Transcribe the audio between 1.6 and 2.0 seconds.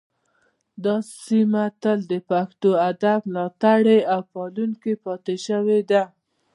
تل